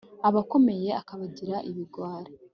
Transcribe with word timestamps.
abakomeye 0.27 0.89
akabagira 1.01 1.57
ibigwari 1.69 2.31